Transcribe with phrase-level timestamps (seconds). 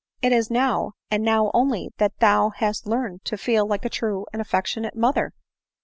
[0.23, 4.25] It is now, and now only that thou hast learned to feel like a true
[4.33, 5.31] and affectionate mother